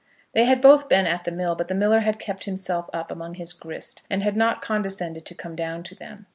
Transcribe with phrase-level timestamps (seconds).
[0.33, 3.35] They had both been at the mill, but the miller had kept himself up among
[3.35, 6.25] his grist, and had not condescended to come down to them.